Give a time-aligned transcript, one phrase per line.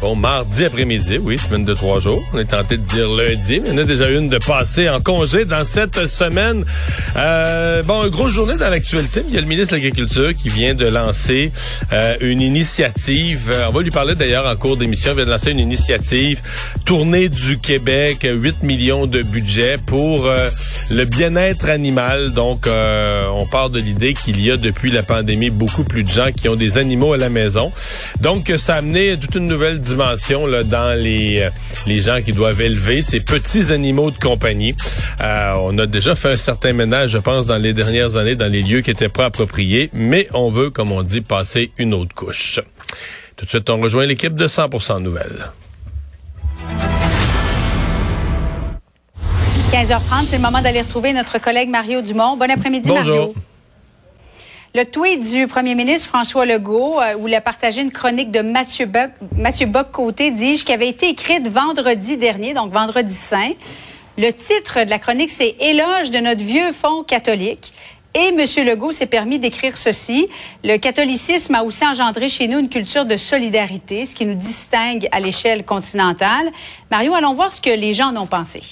[0.00, 2.22] Bon, mardi après-midi, oui, semaine de trois jours.
[2.32, 4.88] On est tenté de dire lundi, mais il y en a déjà une de passée
[4.88, 6.64] en congé dans cette semaine.
[7.16, 9.22] Euh, bon, une grosse journée dans l'actualité.
[9.26, 11.52] Il y a le ministre de l'Agriculture qui vient de lancer
[11.92, 13.50] euh, une initiative.
[13.50, 15.12] Euh, on va lui parler d'ailleurs en cours d'émission.
[15.12, 16.42] Il vient de lancer une initiative
[16.84, 20.50] Tournée du Québec, 8 millions de budget pour euh,
[20.90, 22.32] le bien-être animal.
[22.32, 26.08] Donc, euh, on part de l'idée qu'il y a depuis la pandémie beaucoup plus de
[26.08, 27.72] gens qui ont des animaux à la maison.
[28.20, 31.50] Donc, ça a amené toute une nouvelle dimension là, dans les, euh,
[31.86, 34.74] les gens qui doivent élever ces petits animaux de compagnie.
[35.20, 38.50] Euh, on a déjà fait un certain ménage, je pense, dans les dernières années, dans
[38.50, 42.14] les lieux qui étaient pas appropriés, mais on veut, comme on dit, passer une autre
[42.14, 42.60] couche.
[43.36, 45.50] Tout de suite, on rejoint l'équipe de 100% Nouvelles.
[49.74, 52.36] 15h30, c'est le moment d'aller retrouver notre collègue Mario Dumont.
[52.36, 52.92] Bon après-midi.
[52.92, 53.34] Mario.
[54.72, 58.38] Le tweet du premier ministre François Legault, euh, où il a partagé une chronique de
[58.38, 63.50] Mathieu Bock, Mathieu Bock-Côté, dis-je, qui avait été écrite vendredi dernier, donc vendredi saint.
[64.16, 67.72] Le titre de la chronique, c'est Éloge de notre vieux fonds catholique.
[68.14, 68.64] Et M.
[68.64, 70.28] Legault s'est permis d'écrire ceci.
[70.62, 75.08] Le catholicisme a aussi engendré chez nous une culture de solidarité, ce qui nous distingue
[75.10, 76.52] à l'échelle continentale.
[76.92, 78.62] Mario, allons voir ce que les gens en ont pensé.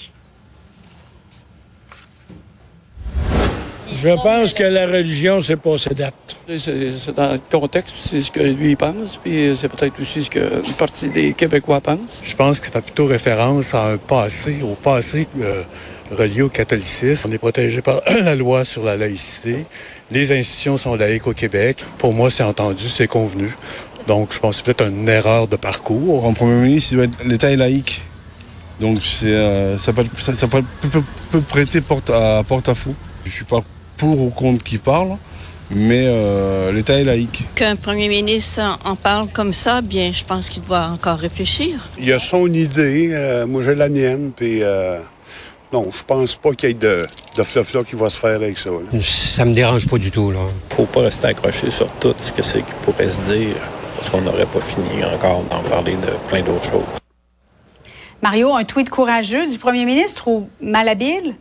[3.95, 6.13] Je pense que la religion, c'est passé date.
[6.47, 6.59] C'est
[6.97, 10.65] c'est dans le contexte, c'est ce que lui pense, puis c'est peut-être aussi ce que
[10.65, 12.21] une partie des Québécois pensent.
[12.23, 15.63] Je pense que ça fait plutôt référence à un passé, au passé euh,
[16.11, 17.29] relié au catholicisme.
[17.29, 19.65] On est protégé par la loi sur la laïcité.
[20.11, 21.83] Les institutions sont laïques au Québec.
[21.97, 23.49] Pour moi, c'est entendu, c'est convenu.
[24.07, 26.25] Donc, je pense que c'est peut-être une erreur de parcours.
[26.25, 28.03] En premier ministre, il doit être- l'État est laïque.
[28.79, 32.75] Donc c'est, euh, ça, peut, ça, ça peut, peut- peut prêter porte à, porte à
[32.75, 32.93] faux.
[33.23, 33.63] Je suis pas
[34.03, 35.15] pour ou contre qui parle,
[35.71, 37.45] mais euh, l'État est laïque.
[37.55, 41.87] Qu'un premier ministre en- parle comme ça, bien, je pense qu'il doit encore réfléchir.
[41.97, 44.99] Il a son idée, euh, moi j'ai la mienne, puis euh,
[45.71, 48.57] non, je pense pas qu'il y ait de, de fluff-là qui va se faire avec
[48.57, 48.71] ça.
[48.71, 48.99] là.
[49.01, 50.39] Ça me dérange pas du tout, là.
[50.75, 53.55] faut pas rester accroché sur tout ce que c'est qui pourrait se dire,
[53.97, 56.83] parce qu'on n'aurait pas fini encore d'en parler de plein d'autres choses.
[58.21, 61.35] Mario, un tweet courageux du premier ministre ou malhabile?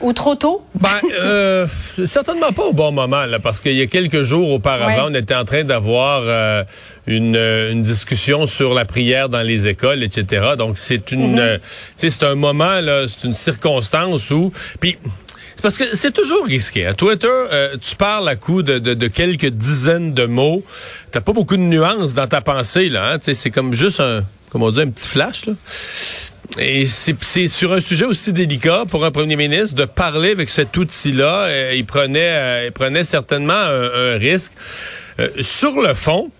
[0.00, 0.62] Ou trop tôt?
[0.80, 0.88] Ben,
[1.18, 5.10] euh, certainement pas au bon moment, là, parce qu'il y a quelques jours auparavant, Ouais.
[5.10, 6.64] on était en train d'avoir euh,
[7.06, 10.52] une, euh, une discussion sur la prière dans les écoles, etc.
[10.56, 11.62] Donc, c'est une, euh, tu
[11.96, 14.96] sais, c'est un moment, là, c'est une circonstance où, puis.
[15.56, 16.86] C'est parce que c'est toujours risqué.
[16.86, 20.64] À Twitter, euh, tu parles à coup de, de, de quelques dizaines de mots.
[21.12, 23.12] T'as pas beaucoup de nuances dans ta pensée, là.
[23.12, 23.18] Hein?
[23.20, 25.52] C'est comme juste un, comment on dit, un petit flash, là.
[26.58, 30.76] Et c'est sur un sujet aussi délicat pour un premier ministre de parler avec cet
[30.76, 31.44] outil-là.
[31.44, 34.52] euh, il prenait, euh, il prenait certainement un, un risque.
[35.20, 36.30] Euh, sur le fond,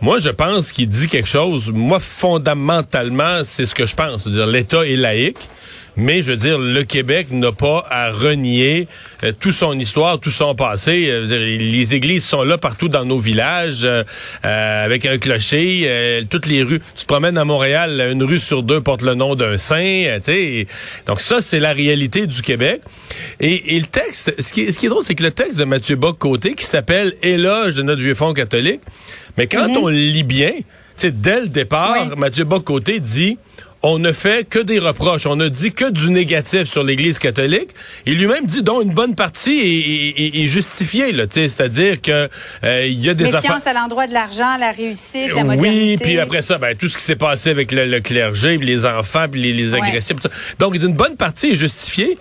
[0.00, 1.70] moi, je pense qu'il dit quelque chose.
[1.72, 4.24] Moi, fondamentalement, c'est ce que je pense.
[4.24, 5.48] C'est-à-dire, l'État est laïque.
[5.96, 8.86] Mais je veux dire, le Québec n'a pas à renier
[9.24, 11.06] euh, tout son histoire, tout son passé.
[11.08, 14.04] Euh, dire, les églises sont là partout dans nos villages, euh,
[14.44, 16.80] euh, avec un clocher, euh, toutes les rues.
[16.96, 19.76] Tu te promènes à Montréal, une rue sur deux porte le nom d'un saint.
[19.82, 20.66] euh, tu sais.
[21.06, 22.82] Donc ça, c'est la réalité du Québec.
[23.40, 25.58] Et, et le texte, ce qui, est- ce qui est drôle, c'est que le texte
[25.58, 28.80] de Mathieu Bock-Côté, qui s'appelle Éloge de notre vieux fonds catholique,
[29.38, 30.62] mais quand on le lit bien, tu
[30.98, 32.14] sais, dès le départ, Oui.
[32.18, 33.38] Mathieu Bock-Côté dit
[33.82, 37.68] on ne fait que des reproches, on ne dit que du négatif sur l'Église catholique.
[38.06, 42.28] Il lui-même dit dont une bonne partie est, est- est justifiée, c'est-à-dire que
[42.64, 43.42] euh, il y a des affaires.
[43.42, 46.02] Méfiance à l'endroit de l'argent, la réussite, la Oui, modernité.
[46.04, 48.84] puis après ça, ben, tout ce qui s'est passé avec le, le clergé, puis les
[48.86, 50.16] enfants, puis les, les agressifs.
[50.58, 52.16] Donc, une bonne partie est justifiée.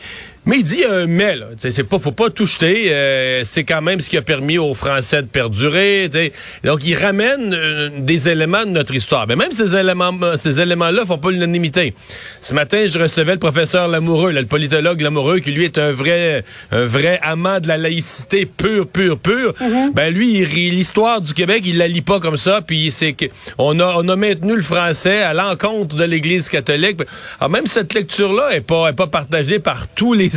[0.45, 1.47] Mais il dit un mais, là.
[1.57, 2.86] C'est pas, faut pas tout jeter.
[2.89, 6.07] euh, c'est quand même ce qui a permis aux Français de perdurer.
[6.12, 6.31] tu sais.
[6.63, 9.25] Donc, il ramène euh, des éléments de notre histoire.
[9.27, 11.94] Mais même ces éléments, ces éléments-là font pas l'unanimité.
[12.42, 15.92] Ce matin, je recevais le professeur Lamoureux, là, le politologue Lamoureux, qui lui est un
[15.92, 19.53] vrai, un vrai amant de la laïcité pure, pure, pure.
[19.94, 22.62] Ben lui, il rit l'histoire du Québec, il la lit pas comme ça.
[22.62, 23.25] Puis c'est que
[23.57, 27.00] on a, on a maintenu le français à l'encontre de l'Église catholique.
[27.39, 30.34] Alors même cette lecture-là est pas, est pas partagée par tous les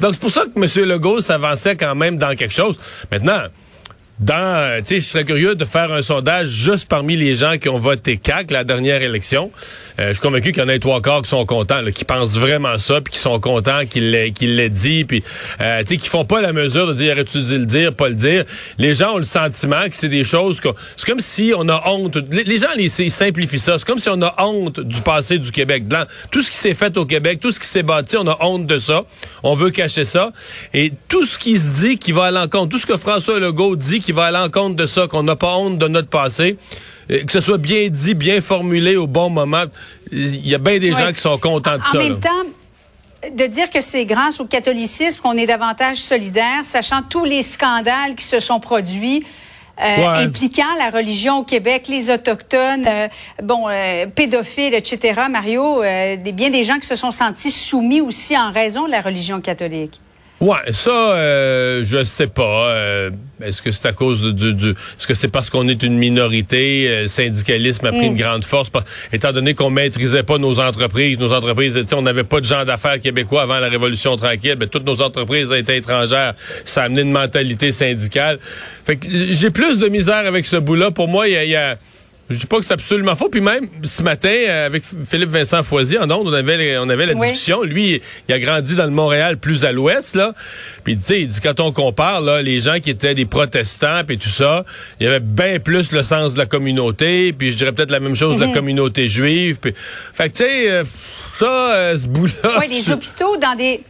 [0.00, 0.88] Donc c'est pour ça que M.
[0.88, 2.78] Legault s'avançait quand même dans quelque chose.
[3.10, 3.42] Maintenant.
[4.18, 7.68] Dans, tu sais, je serais curieux de faire un sondage juste parmi les gens qui
[7.68, 9.50] ont voté CAC la dernière élection.
[9.98, 12.04] Euh, je suis convaincu qu'il y en a trois quarts qui sont contents, là, qui
[12.04, 15.22] pensent vraiment ça, puis qui sont contents qu'il l'ait qu'il l'ait dit, puis
[15.60, 18.14] euh, tu sais, font pas la mesure de dire aurais-tu dû le dire, pas le
[18.14, 18.44] dire.
[18.78, 21.82] Les gens ont le sentiment que c'est des choses que c'est comme si on a
[21.86, 22.16] honte.
[22.30, 23.78] Les, gens ils, simplifient ça.
[23.78, 25.88] C'est comme si on a honte du passé du Québec.
[25.88, 28.38] Dans tout ce qui s'est fait au Québec, tout ce qui s'est bâti, on a
[28.40, 29.04] honte de ça.
[29.42, 30.32] On veut cacher ça.
[30.72, 33.76] Et tout ce qui se dit qui va à l'encontre, tout ce que François Legault
[33.76, 36.56] dit qui va à l'encontre de ça, qu'on n'a pas honte de notre passé,
[37.10, 39.64] euh, que ce soit bien dit, bien formulé au bon moment.
[40.12, 41.02] Il y a bien des Ouais.
[41.06, 41.98] gens qui sont contents de En ça.
[41.98, 42.18] même là.
[42.30, 47.42] temps, de dire que c'est grâce au catholicisme qu'on est davantage solidaire, sachant tous les
[47.42, 49.24] scandales qui se sont produits.
[49.78, 50.24] euh, Ouais.
[50.24, 53.08] impliquant la religion au Québec, les autochtones, euh,
[53.42, 55.20] bon, euh, pédophiles, etc.
[55.28, 59.02] Mario, des, bien des gens qui se sont sentis soumis aussi en raison de la
[59.02, 60.00] religion catholique.
[60.38, 62.68] Ouais, ça, euh, je sais pas.
[62.70, 63.10] euh,
[63.42, 66.88] est-ce que c'est à cause du, du est-ce que c'est parce qu'on est une minorité,
[66.88, 68.12] euh, syndicalisme a pris Mm.
[68.12, 68.70] une grande force,
[69.14, 73.00] étant donné qu'on maîtrisait pas nos entreprises, nos entreprises, on n'avait pas de gens d'affaires
[73.00, 76.34] québécois avant la Révolution tranquille, ben, toutes nos entreprises étaient étrangères,
[76.66, 78.38] ça a amené une mentalité syndicale.
[78.84, 80.90] Fait que j'ai plus de misère avec ce bout-là.
[80.90, 81.76] Pour moi, il y a, il y a-
[82.28, 83.28] je dis pas que c'est absolument faux.
[83.28, 87.06] Puis même ce matin, euh, avec Philippe Vincent Foisy en ondes, on avait, on avait
[87.06, 87.28] la Oui.
[87.30, 87.62] discussion.
[87.62, 90.32] Lui, il a grandi dans le Montréal plus à l'ouest, là.
[90.84, 94.02] Puis tu sais, il dit quand on compare là, les gens qui étaient des protestants
[94.06, 94.64] puis tout ça,
[95.00, 97.32] il y avait bien plus le sens de la communauté.
[97.32, 98.54] Puis je dirais peut-être la même chose de la Mhm.
[98.54, 99.58] communauté juive.
[99.60, 99.72] Puis,
[100.12, 100.84] fait que tu sais, euh,
[101.30, 102.58] ça, euh, ce bout-là.
[102.60, 103.80] Oui, les hôpitaux dans des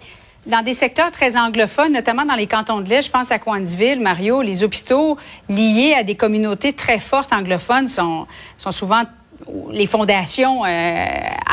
[0.46, 4.00] dans des secteurs très anglophones, notamment dans les cantons de l'Est, je pense à Coinsville,
[4.00, 8.26] Mario, les hôpitaux liés à des communautés très fortes anglophones sont,
[8.56, 9.02] sont souvent
[9.72, 11.04] les fondations euh,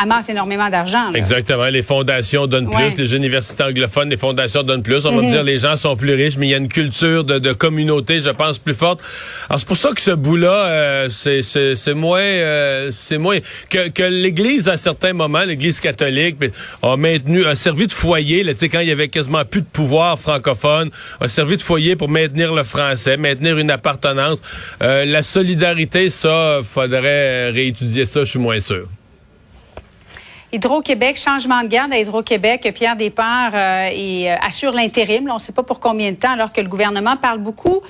[0.02, 1.12] amassent énormément d'argent.
[1.14, 1.66] Exactement.
[1.66, 5.06] Les fondations donnent plus, les universités anglophones, les fondations donnent plus.
[5.06, 5.30] On va me Mhm.
[5.30, 8.20] dire les gens sont plus riches, mais il y a une culture de, de communauté,
[8.20, 9.02] je pense, plus forte.
[9.50, 13.38] Alors c'est pour ça que ce bout-là, euh, c'est c'est- c'est moins, euh, c'est moins
[13.70, 16.38] que, que l'Église à certains moments, l'Église catholique,
[16.82, 18.44] a maintenu, a servi de foyer.
[18.44, 20.90] Là, tu sais, quand il y avait quasiment plus de pouvoir francophone,
[21.22, 24.40] a servi de foyer pour maintenir le français, maintenir une appartenance.
[24.82, 28.22] Euh, la solidarité, ça, faudrait réétudier ça.
[28.22, 28.88] Je suis moins sûr.
[30.54, 35.28] Hydro-Québec, changement de garde à Hydro-Québec, Pierre Despart euh, et, euh, assure l'intérim.
[35.30, 37.82] On ne sait pas pour combien de temps, alors que le gouvernement parle beaucoup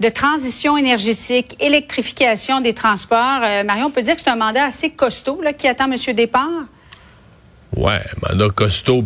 [0.00, 3.40] de transition énergétique, électrification des transports.
[3.42, 5.96] Euh, Marion, on peut dire que c'est un mandat assez costaud là, qui attend M.
[6.14, 6.50] Despart?
[7.74, 9.04] Ouais, mandat costaud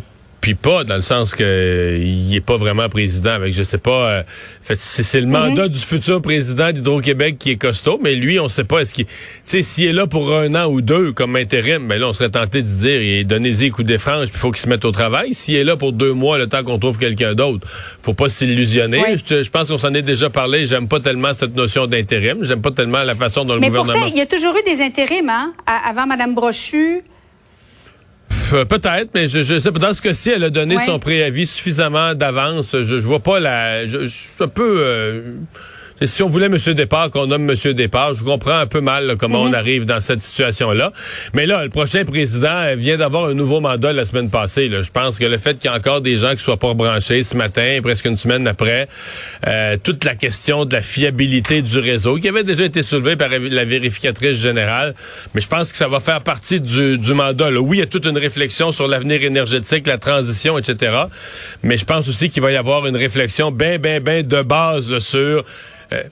[0.48, 4.08] puis pas dans le sens que il est pas vraiment président avec je sais pas
[4.08, 4.22] euh,
[4.62, 8.64] fait c'est le mandat du futur président d'Hydro-Québec qui est costaud mais lui on sait
[8.64, 9.12] pas est-ce qu'il tu
[9.44, 12.30] sais s'il est là pour un an ou deux comme intérim ben là on serait
[12.30, 14.90] tenté de dire et donnez-y coup des franges puis il faut qu'il se mette au
[14.90, 17.66] travail s'il est là pour deux mois le temps qu'on trouve quelqu'un d'autre
[18.00, 19.16] faut pas s'illusionner Oui.
[19.22, 22.70] je, pense qu'on s'en est déjà parlé j'aime pas tellement cette notion d'intérim j'aime pas
[22.70, 25.28] tellement la façon dont le Mais gouvernement pourtant, il y a toujours eu des intérims,
[25.28, 25.52] hein?
[25.66, 27.02] Avant Mme Brochu.
[28.52, 29.78] Euh, Peut-être, mais je, je sais pas.
[29.78, 30.84] Dans ce cas-ci, elle a donné Ouais.
[30.84, 32.72] son préavis suffisamment d'avance.
[32.72, 33.86] Je, je vois pas la.
[33.86, 34.76] Je, je, un peu.
[34.80, 35.34] euh,
[36.06, 36.56] si on voulait M.
[36.74, 37.72] Départ, qu'on nomme M.
[37.72, 39.50] Départ, je comprends un peu mal là, comment Mhm.
[39.50, 40.92] on arrive dans cette situation-là.
[41.34, 44.68] Mais là, le prochain président euh, vient d'avoir un nouveau mandat la semaine passée.
[44.68, 44.82] là.
[44.82, 47.22] Je pense que le fait qu'il y a encore des gens qui soient pas branchés
[47.22, 48.88] ce matin, presque une semaine après,
[49.46, 53.28] euh, toute la question de la fiabilité du réseau, qui avait déjà été soulevée par
[53.30, 54.94] la vérificatrice générale,
[55.34, 57.50] mais je pense que ça va faire partie du, du mandat.
[57.50, 57.60] là.
[57.60, 60.92] Oui, il y a toute une réflexion sur l'avenir énergétique, la transition, etc.
[61.62, 64.90] Mais je pense aussi qu'il va y avoir une réflexion bien, bien, bien de base
[64.90, 65.44] là, sur...
[65.92, 66.02] euh,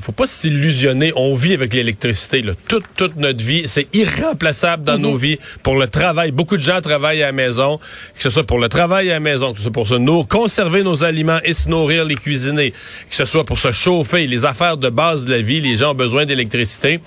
[0.00, 1.12] faut pas s'illusionner.
[1.16, 2.42] On vit avec l'électricité.
[2.68, 5.38] Toute, toute notre vie, c'est irremplaçable dans nos vies.
[5.62, 8.68] Pour le travail, beaucoup de gens travaillent à la maison, que ce soit pour le
[8.68, 12.04] travail à la maison, que ce soit pour se conserver nos aliments et se nourrir,
[12.04, 15.60] les cuisiner, que ce soit pour se chauffer, les affaires de base de la vie,
[15.60, 17.00] les gens ont besoin d'électricité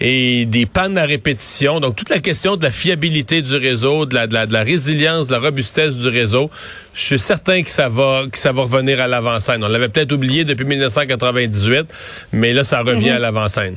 [0.00, 1.78] et des pannes à répétition.
[1.78, 4.62] Donc, toute la question de la fiabilité du réseau, de la, de la, de la
[4.62, 6.50] résilience, de la robustesse du réseau,
[6.94, 9.62] je suis certain que ça va, que ça va revenir à l'avant-scène.
[9.64, 11.86] On l'avait peut-être oublié depuis 1998,
[12.32, 13.16] mais là, ça revient Mhm.
[13.16, 13.76] à l'avant-scène.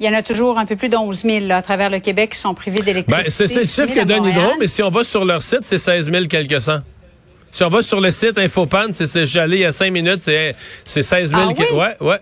[0.00, 1.98] Il y en a toujours un peu plus de 11 000 là, à travers le
[2.00, 3.24] Québec qui sont privés d'électricité.
[3.24, 4.24] Ben, c'est c'est le 6 000 chiffre que donne.
[4.24, 6.80] Hydro, mais si on va sur leur site, c'est 16 000 quelques cents.
[7.50, 9.90] Si on va sur le site Infopan, c'est, c'est, j'y allais il y a cinq
[9.92, 11.42] minutes, c'est, c'est 16 000.
[11.42, 11.64] Ah oui?
[11.76, 12.18] Ouais, ouais.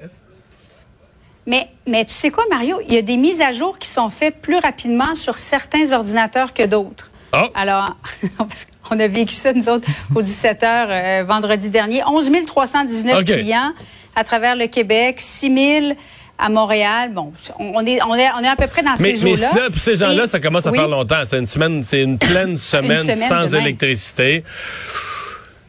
[1.47, 2.81] Mais, mais tu sais quoi, Mario?
[2.89, 6.53] Il y a des mises à jour qui sont faites plus rapidement sur certains ordinateurs
[6.53, 7.08] que d'autres.
[7.33, 7.47] Oh.
[7.55, 7.97] Alors,
[8.89, 12.03] qu'on a vécu ça, nous autres, au 17 h vendredi dernier.
[12.07, 13.25] 11 319 OK.
[13.25, 13.73] clients
[14.17, 15.97] à travers le Québec, 6 000
[16.39, 17.11] à Montréal.
[17.13, 19.51] Bon, on est, on est, on est à peu près dans Mais, ces mais eaux-là.
[19.51, 20.79] ça, pour ces gens-là, ça commence à oui.
[20.79, 21.21] faire longtemps.
[21.25, 23.63] C'est une semaine, c'est une pleine semaine, semaine sans de même.
[23.63, 24.43] électricité.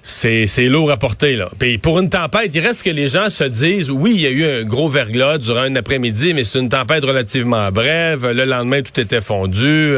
[0.10, 1.36] C'est lourd à porter.
[1.36, 1.50] Là.
[1.60, 4.32] Puis pour une tempête, il reste que les gens se disent, oui, il y a
[4.32, 8.28] eu un gros verglas durant un après-midi, mais c'est une tempête relativement brève.
[8.28, 9.96] Le lendemain, tout était fondu.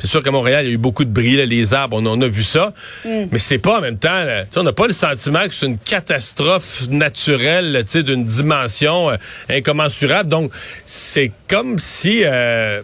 [0.00, 2.26] C'est sûr qu'à Montréal, il y a eu beaucoup de bris, les arbres, on, a
[2.26, 2.72] vu ça.
[3.04, 3.26] Mm.
[3.30, 5.78] Mais c'est pas en même temps, là, on n'a pas le sentiment que c'est une
[5.78, 9.16] catastrophe naturelle d'une dimension euh,
[9.48, 10.28] incommensurable.
[10.28, 10.52] Donc,
[10.84, 12.22] c'est comme si...
[12.24, 12.82] Euh,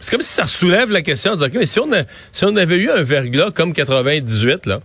[0.00, 1.88] c'est comme si ça soulève la question de dire, mais si on,
[2.32, 4.80] si on avait eu un verglas comme 98, là,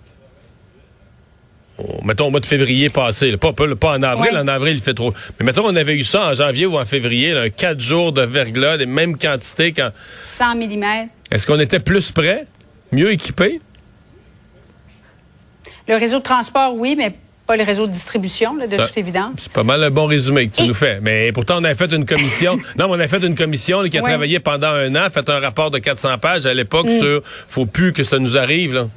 [2.03, 5.13] mettons au mois de février passé, pas, pas, en avril, en avril il fait trop.
[5.39, 8.21] Mais mettons on avait eu ça en janvier ou en février, là, quatre jours de
[8.21, 9.91] verglas, les mêmes quantités quand.
[10.21, 10.83] 100 mm.
[11.31, 12.45] Est-ce qu'on était plus prêt,
[12.91, 13.59] mieux équipé?
[15.87, 17.13] Le réseau de transport, oui, mais
[17.45, 19.31] pas le réseau de distribution, de toute évidence.
[19.37, 20.99] C'est pas mal un bon résumé que tu nous fais.
[21.01, 22.59] Mais pourtant, on a fait une commission.
[22.77, 25.71] non, on a fait une commission qui a travaillé pendant un an, fait un rapport
[25.71, 26.99] de 400 pages à l'époque mm.
[26.99, 28.73] sur faut plus que ça nous arrive.
[28.73, 28.87] Là.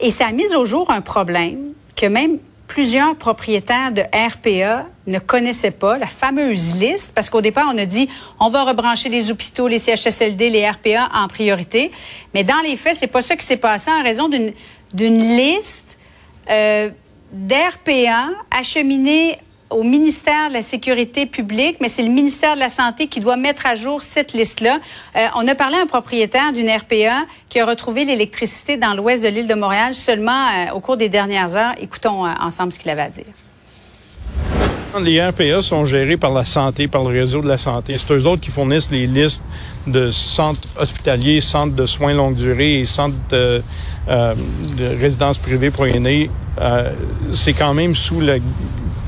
[0.00, 5.18] Et ça a mis au jour un problème que même plusieurs propriétaires de RPA ne
[5.18, 8.08] connaissaient pas, la fameuse liste, parce qu'au départ, on a dit
[8.40, 11.92] on va rebrancher les hôpitaux, les CHSLD, les RPA en priorité.
[12.34, 15.98] Mais dans les faits, c'est pas ça qui s'est passé en raison d'une liste
[16.50, 16.90] euh,
[17.32, 19.38] d'RPA acheminée
[19.70, 23.36] au ministère de la Sécurité publique, mais c'est le ministère de la Santé qui doit
[23.36, 24.78] mettre à jour cette liste-là.
[25.16, 29.22] Euh, on a parlé à un propriétaire d'une RPA qui a retrouvé l'électricité dans l'ouest
[29.22, 31.74] de l'île de Montréal seulement euh, au cours des dernières heures.
[31.80, 33.24] Écoutons euh, ensemble ce qu'il avait à dire.
[35.02, 37.96] Les RPA sont gérés par la santé, par le réseau de la santé.
[37.98, 39.42] C'est eux autres qui fournissent les listes
[39.86, 43.62] de centres hospitaliers, centres de soins longue durée et centres de,
[44.08, 46.30] de résidences privées pour aînés.
[47.30, 48.40] c'est quand même sous le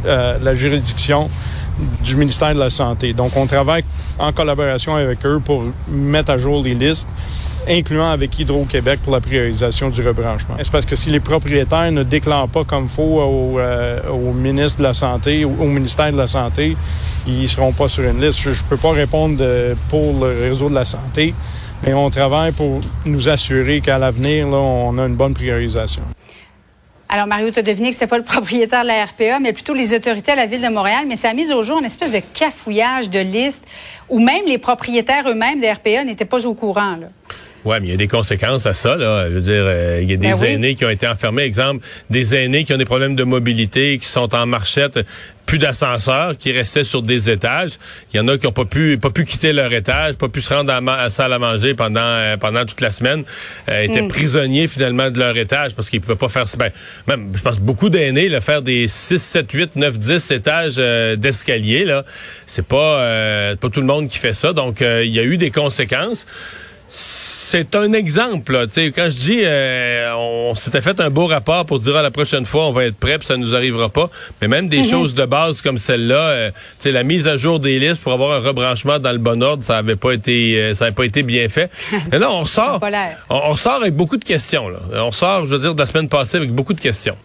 [0.04, 1.30] euh, la juridiction
[2.04, 3.12] du ministère de la Santé.
[3.12, 3.84] Donc, on travaille
[4.18, 7.08] en collaboration avec eux pour mettre à jour les listes
[7.68, 10.54] incluant avec Hydro-Québec pour la priorisation du rebranchement.
[10.58, 14.00] C'est parce que si les propriétaires ne déclarent pas comme faut au, euh,
[14.32, 16.76] ministre de la Santé, au, au ministère de la Santé,
[17.26, 18.40] ils ne seront pas sur une liste.
[18.40, 19.44] Je ne peux pas répondre
[19.90, 21.34] pour le réseau de la santé,
[21.86, 26.02] mais on travaille pour nous assurer qu'à l'avenir, on a une bonne priorisation.
[27.10, 29.72] Alors, Mario, tu as deviné que c'était pas le propriétaire de la RPA, mais plutôt
[29.72, 31.04] les autorités à la Ville de Montréal.
[31.06, 33.64] Mais ça a mis au jour une espèce de cafouillage de listes
[34.10, 36.98] où même les propriétaires eux-mêmes de la RPA n'étaient pas au courant.
[37.68, 38.96] Oui, mais il y a des conséquences à ça.
[38.96, 39.28] Là.
[39.28, 41.42] Je veux dire, euh, il y a des ben aînés qui ont été enfermés.
[41.42, 45.00] Exemple, des aînés qui ont des problèmes de mobilité, qui sont en marchette,
[45.44, 47.72] plus d'ascenseurs, qui restaient sur des étages.
[48.10, 50.40] Il y en a qui n'ont pas pu, pas pu quitter leur étage, pas pu
[50.40, 53.24] se rendre à, la salle à manger pendant, euh, pendant toute la semaine,
[53.68, 54.08] euh, étaient mm.
[54.08, 56.44] prisonniers finalement de leur étage parce qu'ils pouvaient pas faire...
[56.56, 56.70] Ben,
[57.06, 60.76] même, je pense beaucoup d'aînés, là, faire des 6, 7, 8, 9, 10 étages
[61.18, 62.02] d'escalier, là,
[62.46, 64.54] c'est pas, pas tout le monde qui fait ça.
[64.54, 66.26] Donc, il y a eu des conséquences
[66.88, 68.52] c'est un exemple.
[68.52, 68.66] Là.
[68.66, 72.46] quand je dis euh, on s'était fait un beau rapport pour dire à la prochaine
[72.46, 74.10] fois on va être prêt, puis ça nous arrivera pas.
[74.40, 74.84] Mais même des mhm.
[74.84, 76.50] choses de base comme celle-là, euh,
[76.86, 79.78] la mise à jour des listes pour avoir un rebranchement dans le bon ordre, ça
[79.78, 81.70] avait pas été euh, ça avait pas été bien fait.
[82.12, 82.80] Et là, on ressort.
[82.82, 84.68] on, on, ressort avec beaucoup de questions.
[84.68, 84.78] Là.
[84.94, 87.16] On sort, je veux dire, de la semaine passée avec beaucoup de questions.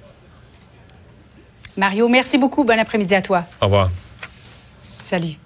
[1.77, 2.63] Mario, merci beaucoup.
[2.63, 3.45] Bon après-midi à toi.
[3.61, 3.89] Au revoir.
[5.03, 5.42] Salut.